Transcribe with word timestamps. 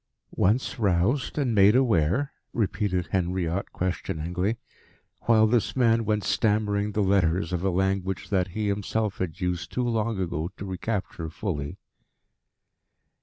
"Once 0.35 0.79
roused 0.79 1.37
and 1.37 1.53
made 1.53 1.75
aware?" 1.75 2.31
repeated 2.53 3.09
Henriot 3.11 3.71
questioningly, 3.71 4.57
while 5.27 5.45
this 5.45 5.75
man 5.75 6.05
went 6.05 6.23
stammering 6.23 6.93
the 6.93 7.03
letters 7.03 7.53
of 7.53 7.63
a 7.63 7.69
language 7.69 8.29
that 8.31 8.47
he 8.47 8.67
himself 8.67 9.19
had 9.19 9.39
used 9.39 9.71
too 9.71 9.87
long 9.87 10.17
ago 10.19 10.49
to 10.57 10.65
recapture 10.65 11.29
fully. 11.29 11.77